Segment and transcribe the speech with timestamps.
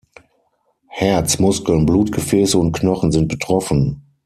[0.87, 4.01] Herz, Muskeln, Blutgefäße und Knochen sind betroffen.